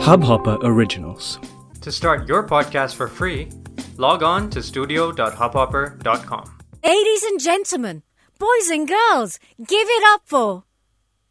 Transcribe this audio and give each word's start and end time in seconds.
Hubhopper 0.00 0.58
Originals. 0.62 1.38
To 1.82 1.92
start 1.92 2.28
your 2.28 2.42
podcast 2.46 2.94
for 2.94 3.08
free, 3.08 3.48
log 3.96 4.22
on 4.22 4.48
to 4.50 4.62
studio.hubhopper.com. 4.62 6.44
Ladies 6.84 7.22
and 7.24 7.40
gentlemen, 7.40 8.02
boys 8.38 8.68
and 8.70 8.88
girls, 8.88 9.38
give 9.58 9.88
it 9.98 10.04
up 10.14 10.22
for 10.24 10.64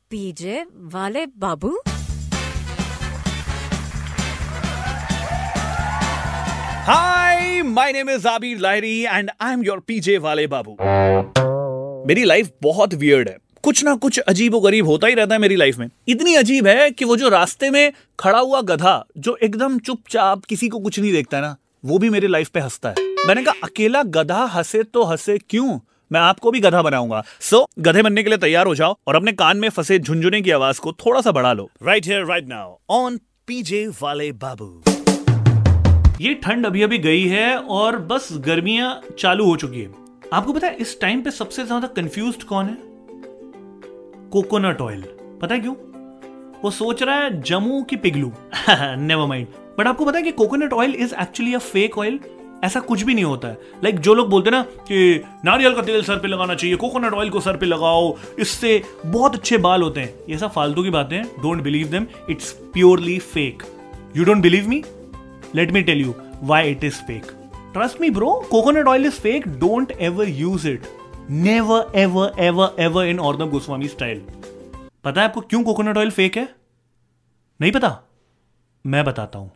PJ 0.09 0.65
Vale 0.73 1.27
Babu. 1.35 1.77
Hi, 6.87 7.61
my 7.63 7.91
name 7.91 8.09
is 8.09 8.23
Abir 8.25 8.59
Lahiri 8.59 9.07
and 9.07 9.31
I'm 9.39 9.63
your 9.63 9.79
PJ 9.81 10.19
वाले 10.27 10.47
बाबू 10.47 10.75
मेरी 12.07 12.23
life 12.25 12.51
बहुत 12.63 12.93
weird 13.03 13.29
है 13.29 13.37
कुछ 13.64 13.82
ना 13.84 13.94
कुछ 13.94 14.18
अजीब 14.18 14.54
गरीब 14.58 14.86
होता 14.86 15.06
ही 15.06 15.14
रहता 15.14 15.34
है 15.34 15.40
मेरी 15.40 15.56
लाइफ 15.56 15.78
में। 15.78 15.88
इतनी 16.08 16.34
अजीब 16.34 16.66
है 16.66 16.90
कि 16.90 17.04
वो 17.04 17.16
जो 17.16 17.28
रास्ते 17.28 17.70
में 17.70 17.92
खड़ा 18.18 18.38
हुआ 18.38 18.60
गधा 18.62 19.04
जो 19.18 19.36
एकदम 19.42 19.78
चुपचाप 19.78 20.44
किसी 20.44 20.68
को 20.68 20.78
कुछ 20.78 20.98
नहीं 20.98 21.12
देखता 21.12 21.40
ना 21.40 21.56
वो 21.84 21.98
भी 21.98 22.10
मेरी 22.10 22.26
लाइफ 22.26 22.48
पे 22.48 22.60
हंसता 22.60 22.88
है। 22.88 23.04
मैंने 23.26 23.42
कहा 23.44 23.54
अकेला 23.64 24.02
गधा 24.02 24.44
हंसे 24.44 24.82
तो 24.84 25.04
हंसे 25.04 25.38
क्यों? 25.40 25.78
मैं 26.10 26.20
आपको 26.20 26.50
भी 26.50 26.60
गधा 26.60 26.82
बनाऊँगा। 26.82 27.22
सो 27.40 27.56
so, 27.56 27.66
गधे 27.78 28.02
बनने 28.02 28.22
के 28.22 28.28
लिए 28.28 28.38
तैयार 28.38 28.66
हो 28.66 28.74
जाओ 28.74 28.96
और 29.06 29.16
अपने 29.16 29.32
कान 29.34 29.56
में 29.56 29.68
फंसे 29.68 29.98
झुंझुने 29.98 30.40
की 30.40 30.50
आवाज़ 30.50 30.80
को 30.80 30.92
थोड़ा 30.96 31.20
सा 31.20 31.32
बढ़ा 31.32 31.52
लो। 31.52 31.70
Right 31.82 32.06
here 32.06 32.24
right 32.24 32.48
now 32.48 32.76
on 32.90 33.18
P J 33.46 33.86
वाले 34.02 34.32
बाबू। 34.34 34.82
ये 36.20 36.34
ठंड 36.34 36.66
अभी 36.66 36.82
अभी 36.82 36.98
गई 36.98 37.26
है 37.28 37.56
और 37.56 37.98
बस 38.04 38.28
गर्मियाँ 38.46 39.00
चालू 39.18 39.44
हो 39.44 39.56
चुकी 39.56 39.80
है। 39.80 39.90
आपको 40.32 40.52
पता 40.52 40.66
है 40.66 40.76
इस 40.76 41.00
टाइम 41.00 41.22
पे 41.22 41.30
सबसे 41.30 41.64
ज़्यादा 41.64 41.86
कंफ्यूज 41.96 42.42
कौन 42.42 42.66
है? 42.66 42.89
Coconut 44.32 44.80
oil. 44.80 45.02
पता 45.42 45.54
है 45.54 45.60
क्यों? 45.60 45.74
वो 46.64 46.70
सोच 46.70 47.02
रहा 47.02 47.14
है 47.14 47.40
जम्मू 47.42 47.82
की 47.82 47.96
पिगलू 47.96 48.32
नेवर 48.68 49.26
माइंड 49.26 49.46
बट 49.78 49.86
आपको 49.86 50.04
पता 50.04 50.18
है 50.18 50.24
कि 50.24 50.32
coconut 50.32 50.72
oil 50.72 50.94
is 50.94 51.14
actually 51.22 51.54
a 51.54 51.58
fake 51.58 51.98
oil 51.98 52.18
ऐसा 52.64 52.80
कुछ 52.80 53.02
भी 53.02 53.14
नहीं 53.14 53.24
होता 53.24 53.48
है। 53.48 53.54
लाइक 53.54 53.94
like, 53.94 54.06
जो 54.06 54.14
लोग 54.14 54.28
बोलते 54.30 54.50
ना 54.50 54.62
कि 54.88 55.22
नारियल 55.44 55.74
का 55.74 55.82
तेल 55.82 56.02
सर 56.02 56.18
पे 56.18 56.28
लगाना 56.28 56.54
चाहिए 56.54 56.76
कोकोनट 56.76 57.14
ऑयल 57.14 57.30
को 57.30 57.40
सर 57.40 57.56
पे 57.56 57.66
लगाओ 57.66 58.14
इससे 58.38 58.82
बहुत 59.06 59.34
अच्छे 59.34 59.58
बाल 59.58 59.82
होते 59.82 60.00
हैं। 60.00 60.14
ये 60.28 60.38
सब 60.38 60.52
फालतू 60.52 60.82
की 60.82 60.90
बातें 60.90 61.16
हैं। 61.16 61.24
Don't 61.42 61.62
believe 61.62 61.88
them 61.88 62.06
it's 62.30 62.52
purely 62.72 63.18
fake 63.18 63.62
you 64.16 64.24
don't 64.24 64.42
believe 64.42 64.68
me 64.68 64.82
let 65.54 65.70
me 65.70 65.82
tell 65.82 66.00
you 66.00 66.14
why 66.42 66.70
it 66.70 66.84
is 66.84 67.02
fake 67.02 67.32
trust 67.72 68.00
me 68.00 68.10
bro 68.10 68.32
coconut 68.50 68.86
oil 68.86 69.06
is 69.06 69.20
fake 69.20 69.48
don't 69.48 69.92
ever 70.00 70.28
use 70.28 70.68
it 70.68 70.82
never 71.30 71.92
ever 71.94 72.32
ever 72.38 72.76
ever 72.78 73.06
in 73.06 73.20
और 73.20 73.48
Goswami 73.48 73.88
style 73.88 74.20
पता 75.04 75.20
है 75.20 75.28
आपको 75.28 75.40
क्यों 75.40 75.62
coconut 75.62 75.96
oil 75.96 76.10
fake 76.10 76.36
है? 76.36 76.54
नहीं 77.60 77.72
पता? 77.72 78.02
मैं 78.86 79.04
बताता 79.04 79.38
हूँ। 79.38 79.50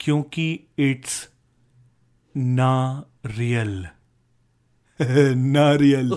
क्योंकि 0.00 0.60
इट्स 0.78 1.28
ना 2.36 3.04
रियल 3.26 3.86
ना 5.36 5.74
real 5.74 6.10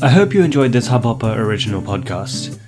I 0.06 0.10
hope 0.10 0.34
you 0.34 0.44
enjoyed 0.44 0.74
this 0.74 0.90
Hubhopper 0.90 1.38
original 1.38 1.82
podcast. 1.82 2.60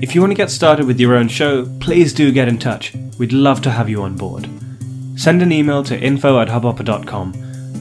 If 0.00 0.14
you 0.14 0.22
want 0.22 0.30
to 0.30 0.36
get 0.36 0.50
started 0.50 0.86
with 0.86 0.98
your 0.98 1.14
own 1.14 1.28
show, 1.28 1.66
please 1.78 2.14
do 2.14 2.32
get 2.32 2.48
in 2.48 2.58
touch. 2.58 2.94
We'd 3.18 3.34
love 3.34 3.60
to 3.62 3.70
have 3.70 3.90
you 3.90 4.02
on 4.02 4.16
board. 4.16 4.48
Send 5.16 5.42
an 5.42 5.52
email 5.52 5.82
to 5.84 6.00
info 6.00 6.40
at 6.40 6.48
hubhopper.com. 6.48 7.34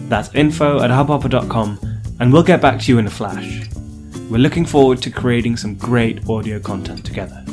That's 0.09 0.35
info 0.35 0.81
at 0.81 0.91
hubhopper.com, 0.91 1.79
and 2.19 2.33
we'll 2.33 2.43
get 2.43 2.61
back 2.61 2.81
to 2.81 2.91
you 2.91 2.97
in 2.97 3.07
a 3.07 3.09
flash. 3.09 3.61
We're 4.27 4.39
looking 4.39 4.65
forward 4.65 5.03
to 5.03 5.11
creating 5.11 5.57
some 5.57 5.75
great 5.75 6.27
audio 6.27 6.59
content 6.59 7.05
together. 7.05 7.44